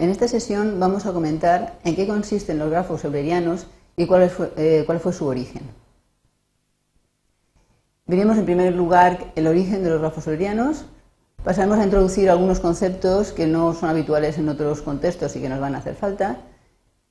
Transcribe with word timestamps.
En 0.00 0.10
esta 0.10 0.28
sesión 0.28 0.78
vamos 0.78 1.06
a 1.06 1.12
comentar 1.12 1.80
en 1.84 1.96
qué 1.96 2.06
consisten 2.06 2.60
los 2.60 2.70
grafos 2.70 3.04
eulerianos 3.04 3.66
y 3.96 4.06
cuál 4.06 4.30
fue, 4.30 4.52
eh, 4.56 4.84
cuál 4.86 5.00
fue 5.00 5.12
su 5.12 5.26
origen. 5.26 5.62
Veremos 8.06 8.38
en 8.38 8.44
primer 8.44 8.72
lugar 8.76 9.32
el 9.34 9.48
origen 9.48 9.82
de 9.82 9.90
los 9.90 9.98
grafos 9.98 10.24
eulerianos, 10.28 10.84
pasaremos 11.42 11.78
a 11.78 11.84
introducir 11.84 12.30
algunos 12.30 12.60
conceptos 12.60 13.32
que 13.32 13.48
no 13.48 13.74
son 13.74 13.90
habituales 13.90 14.38
en 14.38 14.48
otros 14.48 14.82
contextos 14.82 15.34
y 15.34 15.40
que 15.40 15.48
nos 15.48 15.58
van 15.60 15.74
a 15.74 15.78
hacer 15.78 15.96
falta, 15.96 16.38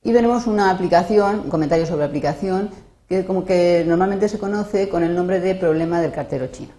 y 0.02 0.12
veremos 0.12 0.46
una 0.46 0.70
aplicación, 0.70 1.40
un 1.40 1.50
comentario 1.50 1.84
sobre 1.84 2.06
aplicación, 2.06 2.70
que 3.06 3.26
que 3.46 3.84
normalmente 3.86 4.30
se 4.30 4.38
conoce 4.38 4.88
con 4.88 5.02
el 5.02 5.14
nombre 5.14 5.40
de 5.40 5.54
problema 5.54 6.00
del 6.00 6.12
cartero 6.12 6.46
chino. 6.46 6.72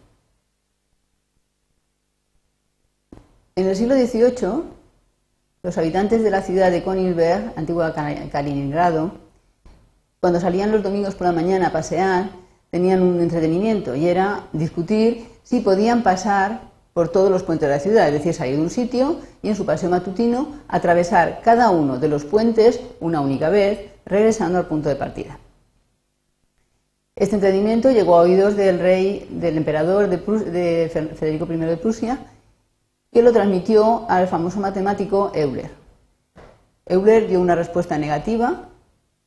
En 3.55 3.67
el 3.67 3.75
siglo 3.75 3.95
XVIII, 3.95 4.78
los 5.61 5.77
habitantes 5.77 6.23
de 6.23 6.31
la 6.31 6.41
ciudad 6.41 6.71
de 6.71 6.83
Königsberg, 6.83 7.53
antigua 7.55 7.93
Kaliningrado, 8.31 9.11
cuando 10.19 10.39
salían 10.39 10.71
los 10.71 10.83
domingos 10.83 11.15
por 11.15 11.27
la 11.27 11.33
mañana 11.33 11.67
a 11.67 11.71
pasear, 11.71 12.29
tenían 12.71 13.01
un 13.01 13.19
entretenimiento 13.19 13.95
y 13.95 14.07
era 14.07 14.47
discutir 14.53 15.27
si 15.43 15.59
podían 15.61 16.03
pasar 16.03 16.61
por 16.93 17.09
todos 17.09 17.31
los 17.31 17.43
puentes 17.43 17.67
de 17.67 17.75
la 17.75 17.79
ciudad, 17.79 18.07
es 18.07 18.13
decir, 18.13 18.33
salir 18.33 18.57
de 18.57 18.61
un 18.61 18.69
sitio 18.69 19.17
y 19.41 19.49
en 19.49 19.55
su 19.55 19.65
paseo 19.65 19.89
matutino 19.89 20.49
atravesar 20.67 21.41
cada 21.43 21.69
uno 21.69 21.97
de 21.97 22.07
los 22.07 22.25
puentes 22.25 22.79
una 22.99 23.21
única 23.21 23.49
vez, 23.49 23.79
regresando 24.05 24.57
al 24.57 24.67
punto 24.67 24.89
de 24.89 24.95
partida. 24.95 25.39
Este 27.15 27.35
entretenimiento 27.35 27.91
llegó 27.91 28.17
a 28.17 28.21
oídos 28.21 28.55
del 28.55 28.79
rey, 28.79 29.27
del 29.29 29.57
emperador 29.57 30.09
de, 30.09 30.89
Federico 31.15 31.51
I 31.51 31.57
de 31.57 31.77
Prusia, 31.77 32.19
que 33.11 33.21
lo 33.21 33.33
transmitió 33.33 34.05
al 34.09 34.27
famoso 34.27 34.59
matemático 34.59 35.31
Euler. 35.33 35.71
Euler 36.85 37.27
dio 37.27 37.41
una 37.41 37.55
respuesta 37.55 37.97
negativa. 37.97 38.69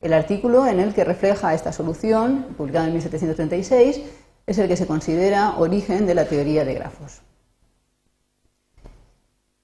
El 0.01 0.13
artículo 0.13 0.65
en 0.67 0.79
el 0.79 0.93
que 0.93 1.03
refleja 1.03 1.53
esta 1.53 1.71
solución, 1.71 2.47
publicado 2.57 2.87
en 2.87 2.93
1736, 2.93 4.01
es 4.45 4.57
el 4.57 4.67
que 4.67 4.75
se 4.75 4.87
considera 4.87 5.55
origen 5.57 6.05
de 6.05 6.15
la 6.15 6.25
teoría 6.25 6.65
de 6.65 6.73
grafos. 6.73 7.21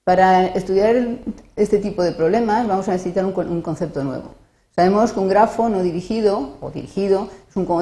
Para 0.04 0.46
estudiar 0.46 0.96
este 1.56 1.78
tipo 1.78 2.02
de 2.02 2.12
problemas 2.12 2.66
vamos 2.66 2.88
a 2.88 2.92
necesitar 2.92 3.24
un, 3.24 3.62
concepto 3.62 4.02
nuevo. 4.02 4.34
Sabemos 4.74 5.12
que 5.12 5.20
un 5.20 5.28
grafo 5.28 5.68
no 5.68 5.82
dirigido 5.82 6.56
o 6.60 6.70
dirigido 6.70 7.28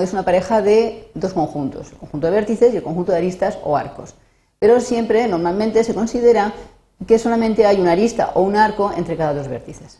es, 0.00 0.12
una 0.12 0.24
pareja 0.24 0.60
de 0.60 1.10
dos 1.14 1.32
conjuntos, 1.32 1.92
el 1.92 1.98
conjunto 1.98 2.26
de 2.26 2.32
vértices 2.32 2.74
y 2.74 2.78
el 2.78 2.82
conjunto 2.82 3.12
de 3.12 3.18
aristas 3.18 3.58
o 3.62 3.76
arcos. 3.76 4.14
Pero 4.58 4.80
siempre, 4.80 5.26
normalmente, 5.28 5.84
se 5.84 5.94
considera 5.94 6.52
que 7.06 7.18
solamente 7.18 7.66
hay 7.66 7.80
una 7.80 7.92
arista 7.92 8.32
o 8.34 8.42
un 8.42 8.56
arco 8.56 8.92
entre 8.96 9.16
cada 9.16 9.34
dos 9.34 9.48
vértices. 9.48 9.98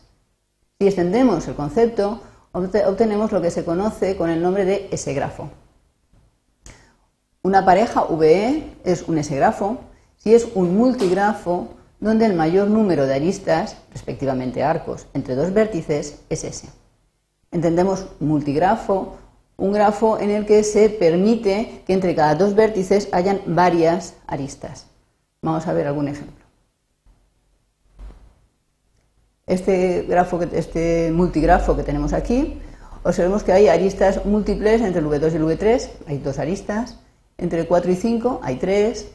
Si 0.79 0.87
extendemos 0.87 1.47
el 1.47 1.55
concepto, 1.55 2.21
obtenemos 2.51 3.31
lo 3.31 3.41
que 3.41 3.51
se 3.51 3.63
conoce 3.63 4.17
con 4.17 4.29
el 4.29 4.41
nombre 4.41 4.65
de 4.65 4.89
S-grafo. 4.91 5.49
Una 7.41 7.63
pareja 7.63 8.03
VE 8.03 8.73
es 8.83 9.03
un 9.07 9.17
S-grafo 9.17 9.77
si 10.17 10.33
es 10.33 10.49
un 10.53 10.75
multigrafo 10.75 11.69
donde 11.99 12.25
el 12.25 12.33
mayor 12.33 12.67
número 12.69 13.05
de 13.05 13.15
aristas, 13.15 13.77
respectivamente 13.91 14.63
arcos, 14.63 15.07
entre 15.13 15.35
dos 15.35 15.53
vértices 15.53 16.19
es 16.29 16.43
ese. 16.43 16.69
Entendemos 17.51 18.07
multigrafo, 18.19 19.15
un 19.59 19.71
grafo 19.73 20.19
en 20.19 20.29
el 20.29 20.45
que 20.45 20.63
se 20.63 20.89
permite 20.89 21.83
que 21.85 21.93
entre 21.93 22.15
cada 22.15 22.35
dos 22.35 22.55
vértices 22.55 23.09
hayan 23.11 23.41
varias 23.45 24.15
aristas. 24.27 24.87
Vamos 25.41 25.67
a 25.67 25.73
ver 25.73 25.87
algún 25.87 26.07
ejemplo. 26.07 26.45
Este, 29.45 30.03
grafo, 30.07 30.41
este 30.41 31.11
multigrafo 31.11 31.75
que 31.75 31.83
tenemos 31.83 32.13
aquí, 32.13 32.61
observemos 33.03 33.43
que 33.43 33.51
hay 33.51 33.67
aristas 33.67 34.25
múltiples 34.25 34.81
entre 34.81 35.01
el 35.01 35.07
V2 35.07 35.33
y 35.33 35.35
el 35.35 35.43
V3, 35.43 35.89
hay 36.07 36.17
dos 36.19 36.39
aristas, 36.39 36.99
entre 37.37 37.61
el 37.61 37.67
4 37.67 37.91
y 37.91 37.95
5 37.95 38.41
hay 38.43 38.57
tres, 38.57 39.07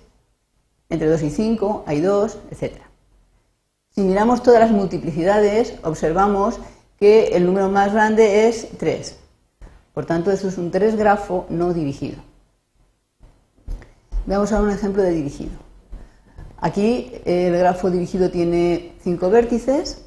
entre 0.89 1.09
2 1.09 1.23
y 1.23 1.31
5 1.31 1.85
hay 1.87 2.01
2, 2.01 2.39
etc. 2.51 2.73
Si 3.91 4.01
miramos 4.01 4.43
todas 4.43 4.61
las 4.61 4.71
multiplicidades, 4.71 5.75
observamos 5.85 6.59
que 6.99 7.37
el 7.37 7.47
número 7.47 7.69
más 7.69 7.93
grande 7.93 8.49
es 8.49 8.69
3. 8.79 9.24
Por 9.95 10.07
tanto, 10.07 10.33
eso 10.33 10.49
es 10.49 10.59
un 10.59 10.71
3 10.71 10.97
grafo 10.97 11.47
no 11.49 11.73
dirigido. 11.73 12.19
Veamos 14.27 14.53
ahora 14.53 14.65
un 14.65 14.75
ejemplo 14.75 15.03
de 15.03 15.13
dirigido. 15.13 15.53
Aquí 16.59 17.13
el 17.25 17.57
grafo 17.57 17.91
dirigido 17.91 18.31
tiene 18.31 18.95
5 19.03 19.31
vértices 19.31 20.05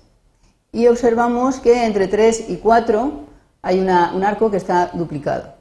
y 0.71 0.87
observamos 0.87 1.59
que 1.59 1.85
entre 1.85 2.07
3 2.07 2.49
y 2.49 2.57
4 2.57 3.11
hay 3.61 3.79
un 3.79 3.89
arco 3.89 4.51
que 4.51 4.57
está 4.57 4.91
duplicado. 4.93 5.53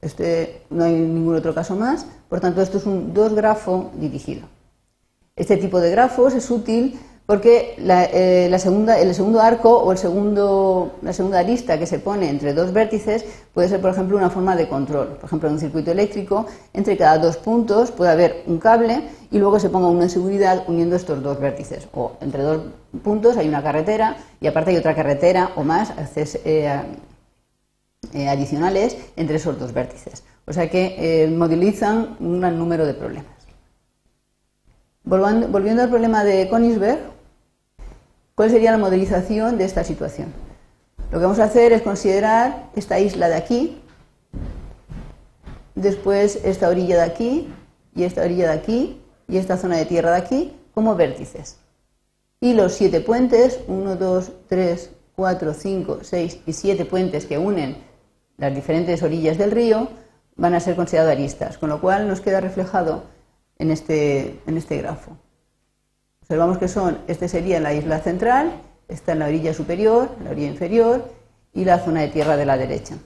Este, 0.00 0.62
no 0.68 0.84
hay 0.84 0.92
ningún 0.92 1.36
otro 1.36 1.54
caso 1.54 1.76
más, 1.76 2.06
por 2.28 2.40
tanto 2.40 2.60
esto 2.60 2.76
es 2.76 2.84
un 2.84 3.14
dos 3.14 3.32
grafo 3.32 3.90
dirigido. 3.94 4.46
Este 5.34 5.56
tipo 5.56 5.80
de 5.80 5.90
grafos 5.90 6.34
es 6.34 6.50
útil 6.50 7.00
porque 7.26 7.74
eh, 7.78 8.50
el 8.52 8.60
segundo 8.60 9.40
arco 9.40 9.78
o 9.78 9.92
el 9.92 9.98
segundo, 9.98 10.96
la 11.00 11.12
segunda 11.12 11.38
arista 11.38 11.78
que 11.78 11.86
se 11.86 11.98
pone 11.98 12.28
entre 12.28 12.52
dos 12.52 12.72
vértices 12.72 13.24
puede 13.54 13.68
ser, 13.68 13.80
por 13.80 13.90
ejemplo, 13.90 14.16
una 14.18 14.28
forma 14.28 14.54
de 14.56 14.68
control. 14.68 15.16
Por 15.16 15.24
ejemplo, 15.24 15.48
en 15.48 15.54
un 15.54 15.60
circuito 15.60 15.90
eléctrico, 15.90 16.46
entre 16.74 16.96
cada 16.98 17.18
dos 17.18 17.38
puntos 17.38 17.90
puede 17.92 18.10
haber 18.10 18.42
un 18.46 18.58
cable 18.58 19.02
y 19.30 19.38
luego 19.38 19.58
se 19.58 19.70
ponga 19.70 19.88
uno 19.88 20.02
en 20.02 20.10
seguridad 20.10 20.64
uniendo 20.68 20.96
estos 20.96 21.22
dos 21.22 21.40
vértices. 21.40 21.88
O 21.94 22.12
entre 22.20 22.42
dos 22.42 22.60
puntos 23.02 23.36
hay 23.38 23.48
una 23.48 23.62
carretera 23.62 24.16
y 24.40 24.46
aparte 24.46 24.72
hay 24.72 24.76
otra 24.76 24.94
carretera 24.94 25.52
o 25.56 25.64
más 25.64 25.92
eh, 26.16 26.82
eh, 28.12 28.28
adicionales 28.28 28.98
entre 29.16 29.36
esos 29.36 29.58
dos 29.58 29.72
vértices. 29.72 30.24
O 30.46 30.52
sea 30.52 30.68
que 30.68 30.96
eh, 30.98 31.28
modelizan 31.28 32.16
un 32.20 32.40
gran 32.40 32.58
número 32.58 32.84
de 32.86 32.92
problemas. 32.92 33.32
Volviendo, 35.04 35.82
al 35.82 35.90
problema 35.90 36.24
de 36.24 36.48
Königsberg, 36.48 36.98
¿cuál 38.44 38.52
sería 38.52 38.72
la 38.72 38.76
modelización 38.76 39.56
de 39.56 39.64
esta 39.64 39.84
situación? 39.84 40.30
Lo 41.10 41.18
que 41.18 41.24
vamos 41.24 41.38
a 41.38 41.44
hacer 41.44 41.72
es 41.72 41.80
considerar 41.80 42.68
esta 42.76 43.00
isla 43.00 43.30
de 43.30 43.36
aquí, 43.36 43.80
después 45.74 46.38
esta 46.44 46.68
orilla 46.68 46.96
de 46.96 47.02
aquí, 47.04 47.48
y 47.96 48.02
esta 48.02 48.20
orilla 48.20 48.48
de 48.48 48.58
aquí, 48.58 49.00
y 49.28 49.38
esta 49.38 49.56
zona 49.56 49.78
de 49.78 49.86
tierra 49.86 50.10
de 50.10 50.18
aquí, 50.18 50.52
como 50.74 50.94
vértices. 50.94 51.56
Y 52.38 52.52
los 52.52 52.74
siete 52.74 53.00
puentes, 53.00 53.60
1, 53.66 53.96
2, 53.96 54.32
3, 54.46 54.90
4, 55.16 55.54
5, 55.54 55.98
6 56.02 56.40
y 56.44 56.52
7 56.52 56.84
puentes 56.84 57.24
que 57.24 57.38
unen 57.38 57.78
las 58.36 58.54
diferentes 58.54 59.02
orillas 59.02 59.38
del 59.38 59.52
río 59.52 59.88
van 60.36 60.52
a 60.52 60.60
ser 60.60 60.76
consideradas 60.76 61.16
aristas, 61.16 61.56
con 61.56 61.70
lo 61.70 61.80
cual 61.80 62.06
nos 62.08 62.20
queda 62.20 62.42
reflejado 62.42 63.04
en 63.58 63.70
este, 63.70 64.38
en 64.46 64.58
este 64.58 64.76
grafo. 64.76 65.16
Observamos 66.24 66.56
que 66.56 66.68
son, 66.68 66.96
este 67.06 67.28
sería 67.28 67.60
la 67.60 67.74
isla 67.74 67.98
central, 67.98 68.50
está 68.88 69.12
en 69.12 69.18
la 69.18 69.26
orilla 69.26 69.52
superior, 69.52 70.08
la 70.24 70.30
orilla 70.30 70.48
inferior 70.48 71.04
y 71.52 71.66
la 71.66 71.80
zona 71.80 72.00
de 72.00 72.08
tierra 72.08 72.38
de 72.38 72.46
la 72.46 72.56
derecha. 72.56 72.96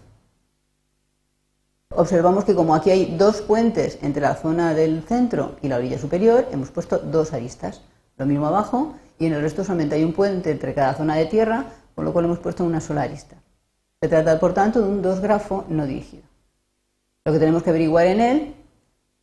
Observamos 1.91 2.45
que 2.45 2.55
como 2.55 2.77
aquí 2.77 2.93
hay 2.93 3.17
dos 3.19 3.41
puentes 3.43 3.99
entre 4.03 4.23
la 4.23 4.37
zona 4.37 4.73
del 4.73 5.03
centro 5.03 5.57
y 5.63 5.67
la 5.67 5.79
orilla 5.79 5.99
superior, 5.99 6.47
hemos 6.53 6.71
puesto 6.71 6.99
dos 6.99 7.33
aristas. 7.33 7.81
Lo 8.19 8.25
mismo 8.25 8.47
abajo 8.47 8.95
y 9.19 9.27
en 9.27 9.33
el 9.33 9.43
resto 9.43 9.65
solamente 9.65 9.97
hay 9.97 10.05
un 10.05 10.13
puente 10.13 10.53
entre 10.53 10.73
cada 10.73 10.95
zona 10.95 11.17
de 11.17 11.27
tierra, 11.27 11.65
con 11.97 12.05
lo 12.05 12.13
cual 12.13 12.27
hemos 12.27 12.39
puesto 12.39 12.63
una 12.63 12.81
sola 12.81 13.03
arista. 13.03 13.35
Se 14.01 14.09
trata, 14.09 14.39
por 14.39 14.55
tanto, 14.55 14.81
de 14.81 14.89
un 14.89 15.03
dos 15.03 15.19
grafo 15.19 15.65
no 15.69 15.87
dirigido. 15.87 16.23
Lo 17.25 17.33
que 17.33 17.41
tenemos 17.41 17.65
que 17.65 17.71
averiguar 17.71 18.07
en 18.07 18.21
él, 18.21 18.55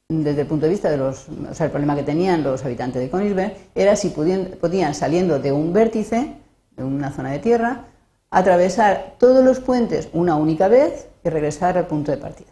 desde 0.07 0.41
el 0.41 0.47
punto 0.47 0.65
de 0.65 0.71
vista 0.71 0.89
de 0.89 0.97
los, 0.97 1.27
o 1.29 1.53
sea, 1.53 1.65
el 1.65 1.71
problema 1.71 1.95
que 1.95 2.03
tenían 2.03 2.43
los 2.43 2.63
habitantes 2.63 3.01
de 3.01 3.09
Königsberg, 3.09 3.57
era 3.73 3.95
si 3.95 4.09
podían, 4.09 4.93
saliendo 4.93 5.39
de 5.39 5.51
un 5.51 5.73
vértice, 5.73 6.35
de 6.77 6.83
una 6.83 7.11
zona 7.11 7.31
de 7.31 7.39
tierra, 7.39 7.85
atravesar 8.29 9.15
todos 9.17 9.43
los 9.43 9.59
puentes 9.59 10.09
una 10.13 10.35
única 10.35 10.67
vez 10.67 11.07
y 11.23 11.29
regresar 11.29 11.77
al 11.77 11.87
punto 11.87 12.11
de 12.11 12.17
partida. 12.17 12.51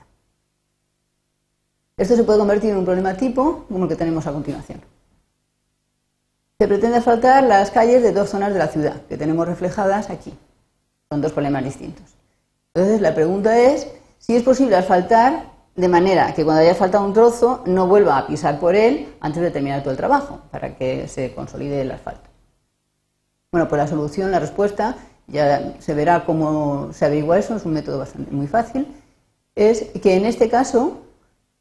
Esto 1.95 2.15
se 2.15 2.23
puede 2.23 2.39
convertir 2.39 2.71
en 2.71 2.77
un 2.77 2.85
problema 2.85 3.13
tipo 3.15 3.65
como 3.67 3.83
el 3.83 3.89
que 3.89 3.95
tenemos 3.95 4.25
a 4.25 4.31
continuación. 4.31 4.81
Se 6.59 6.67
pretende 6.67 6.97
asfaltar 6.97 7.43
las 7.43 7.69
calles 7.69 8.01
de 8.01 8.13
dos 8.13 8.29
zonas 8.29 8.53
de 8.53 8.59
la 8.59 8.67
ciudad, 8.67 9.01
que 9.07 9.17
tenemos 9.17 9.47
reflejadas 9.47 10.09
aquí. 10.09 10.33
Son 11.11 11.21
dos 11.21 11.33
problemas 11.33 11.63
distintos. 11.63 12.15
Entonces, 12.73 13.01
la 13.01 13.13
pregunta 13.13 13.59
es 13.59 13.87
si 14.17 14.35
es 14.35 14.41
posible 14.41 14.75
asfaltar 14.75 15.52
de 15.75 15.87
manera 15.87 16.33
que 16.33 16.43
cuando 16.43 16.61
haya 16.61 16.71
asfaltado 16.71 17.05
un 17.05 17.13
trozo 17.13 17.63
no 17.65 17.87
vuelva 17.87 18.17
a 18.17 18.27
pisar 18.27 18.59
por 18.59 18.75
él 18.75 19.13
antes 19.19 19.41
de 19.41 19.51
terminar 19.51 19.81
todo 19.81 19.91
el 19.91 19.97
trabajo, 19.97 20.41
para 20.51 20.75
que 20.75 21.07
se 21.07 21.33
consolide 21.33 21.81
el 21.81 21.91
asfalto. 21.91 22.29
Bueno, 23.51 23.67
pues 23.67 23.81
la 23.81 23.87
solución, 23.87 24.31
la 24.31 24.39
respuesta, 24.39 24.95
ya 25.27 25.73
se 25.79 25.93
verá 25.93 26.25
cómo 26.25 26.91
se 26.93 27.05
averigua 27.05 27.39
eso, 27.39 27.55
es 27.55 27.65
un 27.65 27.73
método 27.73 27.99
bastante 27.99 28.31
muy 28.31 28.47
fácil, 28.47 28.87
es 29.55 29.89
que 30.01 30.15
en 30.15 30.25
este 30.25 30.49
caso 30.49 30.97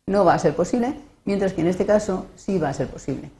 no 0.06 0.24
va 0.24 0.34
a 0.34 0.38
ser 0.38 0.54
posible, 0.54 0.94
mientras 1.24 1.52
que 1.52 1.60
en 1.60 1.68
este 1.68 1.86
caso 1.86 2.26
sí 2.34 2.58
va 2.58 2.70
a 2.70 2.74
ser 2.74 2.88
posible. 2.88 3.30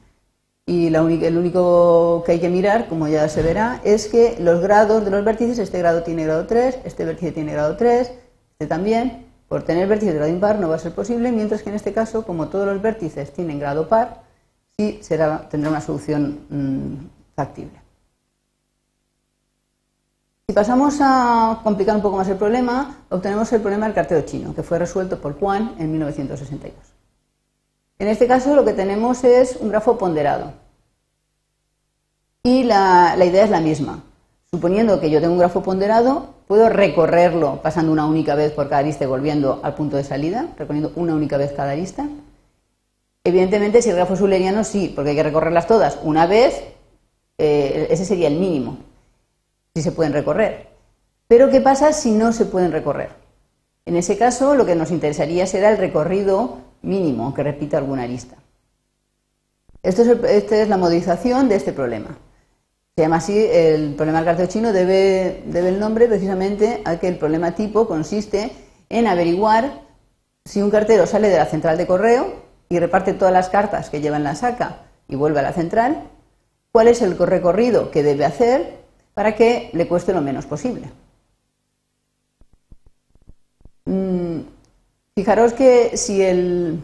Y 0.65 0.87
el 0.87 1.37
único 1.37 2.23
que 2.25 2.31
hay 2.33 2.39
que 2.39 2.47
mirar, 2.49 2.87
como 2.87 3.09
ya 3.09 3.27
se 3.27 3.41
verá, 3.41 3.81
es 3.83 4.07
que 4.07 4.37
los 4.39 4.61
grados 4.61 5.03
de 5.03 5.11
los 5.11 5.25
vértices, 5.25 5.59
este 5.59 5.79
grado 5.79 6.03
tiene 6.03 6.23
grado 6.23 6.47
3, 6.47 6.79
este 6.85 7.03
vértice 7.03 7.33
tiene 7.33 7.51
grado 7.51 7.75
3, 7.75 8.11
este 8.53 8.67
también, 8.67 9.25
por 9.53 9.61
tener 9.61 9.87
vértices 9.87 10.15
de 10.15 10.17
grado 10.17 10.33
impar 10.33 10.57
no 10.57 10.67
va 10.67 10.77
a 10.77 10.79
ser 10.79 10.93
posible, 10.95 11.31
mientras 11.31 11.61
que 11.61 11.69
en 11.69 11.75
este 11.75 11.93
caso, 11.93 12.25
como 12.25 12.47
todos 12.47 12.65
los 12.65 12.81
vértices 12.81 13.31
tienen 13.31 13.59
grado 13.59 13.87
par, 13.87 14.23
sí 14.75 14.97
será, 15.03 15.47
tendrá 15.47 15.69
una 15.69 15.79
solución 15.79 16.39
mm, 16.49 17.35
factible. 17.35 17.79
Si 20.47 20.53
pasamos 20.53 20.97
a 21.01 21.59
complicar 21.63 21.95
un 21.95 22.01
poco 22.01 22.17
más 22.17 22.27
el 22.29 22.37
problema, 22.37 23.05
obtenemos 23.11 23.53
el 23.53 23.61
problema 23.61 23.85
del 23.85 23.93
cartero 23.93 24.21
chino, 24.21 24.55
que 24.55 24.63
fue 24.63 24.79
resuelto 24.79 25.21
por 25.21 25.39
Juan 25.39 25.75
en 25.77 25.91
1962. 25.91 26.75
En 27.99 28.07
este 28.07 28.25
caso 28.25 28.55
lo 28.55 28.65
que 28.65 28.73
tenemos 28.73 29.23
es 29.23 29.57
un 29.57 29.69
grafo 29.69 29.99
ponderado. 29.99 30.53
Y 32.41 32.63
la, 32.63 33.15
idea 33.23 33.43
es 33.43 33.51
la 33.51 33.61
misma. 33.61 34.01
Suponiendo 34.49 34.99
que 34.99 35.11
yo 35.11 35.21
tengo 35.21 35.33
un 35.33 35.39
grafo 35.39 35.61
ponderado, 35.61 36.33
puedo 36.53 36.69
recorrerlo 36.69 37.63
pasando 37.63 37.91
una 37.91 38.05
única 38.05 38.35
vez 38.35 38.51
por 38.51 38.69
cada 38.69 38.81
arista 38.81 39.05
y 39.05 39.07
volviendo 39.07 39.59
al 39.63 39.73
punto 39.73 39.97
de 39.97 40.03
salida, 40.03 40.49
recorriendo 40.55 40.91
una 40.95 41.15
única 41.15 41.35
vez 41.35 41.51
cada 41.51 41.71
arista. 41.71 42.07
Evidentemente, 43.23 43.81
si 43.81 43.89
el 43.89 43.95
grafo 43.95 44.13
es 44.13 44.19
euleriano, 44.19 44.63
sí, 44.63 44.93
porque 44.93 45.09
hay 45.09 45.15
que 45.15 45.23
recorrerlas 45.23 45.65
todas 45.65 45.97
una 46.03 46.27
vez, 46.27 46.61
eh, 47.39 47.87
ese 47.89 48.05
sería 48.05 48.27
el 48.27 48.37
mínimo, 48.37 48.77
si 49.73 49.81
se 49.81 49.91
pueden 49.93 50.13
recorrer. 50.13 50.67
Pero, 51.27 51.49
¿qué 51.49 51.59
pasa 51.59 51.91
si 51.91 52.11
no 52.11 52.31
se 52.31 52.45
pueden 52.45 52.71
recorrer? 52.71 53.09
En 53.87 53.95
ese 53.95 54.15
caso, 54.19 54.53
lo 54.53 54.67
que 54.67 54.75
nos 54.75 54.91
interesaría 54.91 55.47
será 55.47 55.71
el 55.71 55.79
recorrido 55.79 56.59
mínimo 56.83 57.33
que 57.33 57.41
repita 57.41 57.79
alguna 57.79 58.03
arista. 58.03 58.35
Esto 59.81 60.03
es 60.03 60.23
esta 60.25 60.61
es 60.61 60.69
la 60.69 60.77
modificación 60.77 61.49
de 61.49 61.55
este 61.55 61.73
problema. 61.73 62.15
Se 62.95 63.01
llama 63.01 63.15
así 63.15 63.37
el 63.37 63.95
problema 63.95 64.19
del 64.19 64.27
cartero 64.27 64.49
chino, 64.49 64.71
debe, 64.71 65.41
debe 65.47 65.69
el 65.69 65.79
nombre 65.79 66.07
precisamente 66.07 66.81
a 66.85 66.99
que 66.99 67.07
el 67.07 67.17
problema 67.17 67.55
tipo 67.55 67.87
consiste 67.87 68.51
en 68.89 69.07
averiguar 69.07 69.81
si 70.45 70.61
un 70.61 70.69
cartero 70.69 71.07
sale 71.07 71.29
de 71.29 71.37
la 71.37 71.45
central 71.47 71.77
de 71.77 71.87
correo 71.87 72.43
y 72.69 72.77
reparte 72.77 73.13
todas 73.13 73.33
las 73.33 73.49
cartas 73.49 73.89
que 73.89 73.99
lleva 73.99 74.17
en 74.17 74.23
la 74.23 74.35
saca 74.35 74.83
y 75.07 75.15
vuelve 75.15 75.39
a 75.39 75.43
la 75.43 75.53
central, 75.53 76.03
cuál 76.71 76.87
es 76.87 77.01
el 77.01 77.17
recorrido 77.17 77.89
que 77.89 78.03
debe 78.03 78.25
hacer 78.25 78.83
para 79.13 79.35
que 79.35 79.71
le 79.73 79.87
cueste 79.87 80.13
lo 80.13 80.21
menos 80.21 80.45
posible. 80.45 80.91
Mm, 83.85 84.41
Fijaros 85.15 85.53
que 85.53 85.95
si 85.95 86.23
el, 86.23 86.79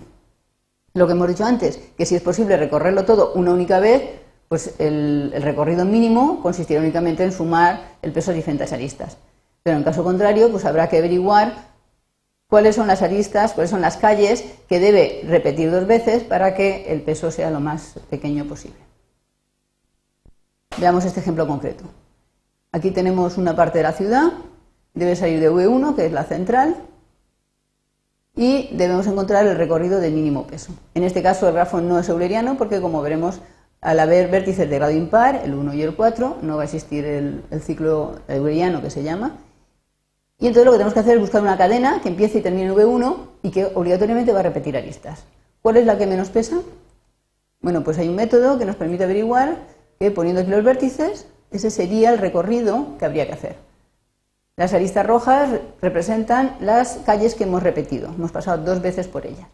lo 0.94 1.08
que 1.08 1.14
hemos 1.14 1.28
dicho 1.28 1.46
antes, 1.46 1.80
que 1.98 2.06
si 2.06 2.16
es 2.16 2.22
posible 2.22 2.58
recorrerlo 2.58 3.04
todo 3.04 3.34
una 3.34 3.52
única 3.52 3.80
vez, 3.80 4.04
pues 4.50 4.74
el, 4.80 5.32
recorrido 5.42 5.86
mínimo 5.86 6.42
consistirá 6.42 6.82
únicamente 6.82 7.24
en 7.24 7.32
sumar 7.32 7.96
el 8.02 8.12
peso 8.12 8.32
de 8.32 8.38
diferentes 8.38 8.74
aristas. 8.74 9.18
Pero 9.64 9.78
en 9.78 9.84
caso 9.84 10.04
contrario, 10.04 10.52
pues 10.52 10.66
habrá 10.66 10.90
que 10.90 10.98
averiguar 10.98 11.70
cuáles 12.48 12.76
son 12.76 12.88
las 12.88 13.04
aristas, 13.04 13.54
cuáles 13.54 13.70
son 13.70 13.82
las 13.82 13.98
calles 13.98 14.44
que 14.68 14.80
debe 14.80 15.22
repetir 15.26 15.70
dos 15.70 15.86
veces 15.86 16.24
para 16.24 16.56
que 16.56 16.92
el 16.92 17.04
peso 17.04 17.30
sea 17.30 17.52
lo 17.52 17.60
más 17.60 17.96
pequeño 18.10 18.46
posible. 18.46 18.80
Veamos 20.78 21.06
este 21.06 21.20
ejemplo 21.20 21.46
concreto. 21.46 21.84
Aquí 22.72 22.90
tenemos 22.90 23.38
una 23.38 23.56
parte 23.56 23.78
de 23.80 23.84
la 23.84 23.94
ciudad, 23.94 24.32
debe 24.96 25.16
salir 25.16 25.40
de 25.40 25.52
V1, 25.52 25.96
que 25.96 26.08
es 26.08 26.12
la 26.12 26.24
central, 26.24 26.76
y 28.36 28.70
debemos 28.72 29.06
encontrar 29.06 29.46
el 29.46 29.58
recorrido 29.58 30.00
de 30.00 30.10
mínimo 30.10 30.48
peso. 30.48 30.74
En 30.96 31.04
este 31.04 31.22
caso 31.22 31.48
el 31.48 31.54
grafo 31.54 31.82
no 31.82 32.00
es 32.00 32.10
euleriano 32.10 32.58
porque 32.58 32.82
como 32.82 33.02
veremos 33.02 33.42
al 33.82 34.00
haber 34.00 34.30
vértices 34.30 34.70
de 34.70 34.76
grado 34.76 34.92
impar, 34.92 35.42
el 35.44 35.54
1 35.54 35.74
y 35.74 35.82
el 35.82 35.96
4, 35.96 36.38
no 36.42 36.58
va 36.58 36.64
a 36.64 36.66
existir 36.66 37.06
el, 37.06 37.44
ciclo 37.62 38.20
euleriano 38.28 38.82
que 38.82 38.90
se 38.90 39.04
llama. 39.04 39.38
Y 40.38 40.48
entonces 40.48 40.66
lo 40.66 40.72
que 40.72 40.78
tenemos 40.78 40.94
que 40.94 41.00
hacer 41.00 41.16
es 41.16 41.22
buscar 41.22 41.42
una 41.42 41.58
cadena 41.58 42.02
que 42.02 42.10
empiece 42.10 42.40
y 42.40 42.42
termine 42.42 42.68
en 42.68 42.76
V1 42.76 43.18
y 43.44 43.52
que 43.52 43.66
obligatoriamente 43.66 44.34
va 44.34 44.40
a 44.40 44.44
repetir 44.44 44.76
aristas. 44.76 45.24
¿Cuál 45.62 45.78
es 45.78 45.86
la 45.86 45.98
que 45.98 46.08
menos 46.08 46.30
pesa? 46.30 46.62
Bueno, 47.62 47.84
pues 47.84 47.98
hay 47.98 48.08
un 48.08 48.16
método 48.16 48.58
que 48.58 48.66
nos 48.66 48.76
permite 48.76 49.04
averiguar 49.04 49.58
que 50.00 50.12
poniendo 50.12 50.42
aquí 50.42 50.52
los 50.52 50.64
vértices, 50.64 51.28
ese 51.52 51.70
sería 51.70 52.12
el 52.12 52.18
recorrido 52.18 52.98
que 52.98 53.06
habría 53.06 53.28
que 53.28 53.34
hacer. 53.34 53.56
Las 54.56 54.74
aristas 54.74 55.06
rojas 55.06 55.50
representan 55.82 56.56
las 56.60 56.98
calles 57.06 57.36
que 57.36 57.46
hemos 57.46 57.64
repetido, 57.64 58.10
hemos 58.10 58.32
pasado 58.32 58.64
dos 58.64 58.82
veces 58.82 59.08
por 59.08 59.26
ellas. 59.26 59.48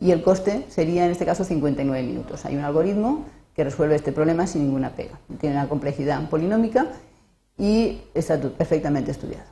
Y 0.00 0.12
el 0.12 0.22
coste 0.22 0.64
sería 0.68 1.04
en 1.04 1.10
este 1.10 1.26
caso 1.26 1.44
59 1.44 2.06
minutos. 2.06 2.44
Hay 2.44 2.56
un 2.56 2.64
algoritmo 2.64 3.24
que 3.58 3.64
resuelve 3.64 3.96
este 3.96 4.12
problema 4.12 4.46
sin 4.46 4.62
ninguna 4.62 4.90
pega. 4.90 5.18
Tiene 5.40 5.56
una 5.56 5.68
complejidad 5.68 6.22
polinómica 6.28 6.86
y 7.58 8.00
está 8.14 8.38
perfectamente 8.40 9.10
estudiado. 9.10 9.46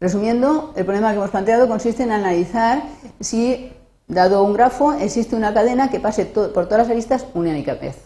Resumiendo, 0.00 0.72
el 0.74 0.84
problema 0.84 1.12
que 1.12 1.18
hemos 1.18 1.30
planteado 1.30 1.68
consiste 1.68 2.02
en 2.02 2.10
analizar 2.10 2.82
si, 3.20 3.70
dado 4.08 4.42
un 4.42 4.54
grafo, 4.54 4.92
existe 4.94 5.36
una 5.36 5.54
cadena 5.54 5.88
que 5.88 6.00
pase 6.00 6.24
por 6.24 6.50
todas 6.50 6.78
las 6.78 6.90
aristas 6.90 7.26
una 7.32 7.50
única 7.50 7.74
vez. 7.74 7.96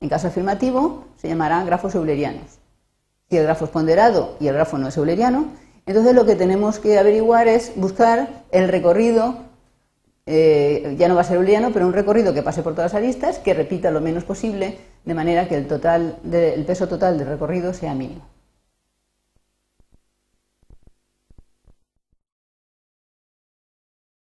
En 0.00 0.10
caso 0.10 0.26
afirmativo, 0.26 1.06
se 1.16 1.26
llamarán 1.26 1.64
grafos 1.64 1.94
eulerianos. 1.94 2.58
Si 3.30 3.38
el 3.38 3.44
grafo 3.44 3.64
es 3.64 3.70
ponderado 3.70 4.36
y 4.38 4.48
el 4.48 4.54
grafo 4.54 4.76
no 4.76 4.88
es 4.88 4.96
euleriano, 4.98 5.46
entonces 5.86 6.14
lo 6.14 6.26
que 6.26 6.36
tenemos 6.36 6.78
que 6.78 6.98
averiguar 6.98 7.48
es 7.48 7.72
buscar 7.74 8.28
el 8.50 8.68
recorrido, 8.68 9.45
eh, 10.26 10.96
ya 10.98 11.08
no 11.08 11.14
va 11.14 11.20
a 11.20 11.24
ser 11.24 11.36
euleriano, 11.36 11.70
pero 11.72 11.86
un 11.86 11.92
recorrido 11.92 12.34
que 12.34 12.42
pase 12.42 12.62
por 12.62 12.74
todas 12.74 12.92
las 12.92 13.02
aristas, 13.02 13.38
que 13.38 13.54
repita 13.54 13.90
lo 13.90 14.00
menos 14.00 14.24
posible, 14.24 14.78
de 15.04 15.14
manera 15.14 15.48
que 15.48 15.56
el, 15.56 15.66
total 15.66 16.18
el 16.30 16.64
peso 16.64 16.88
total 16.88 17.18
del 17.18 17.28
recorrido 17.28 17.72
sea 17.72 17.94
mínimo. 17.94 18.35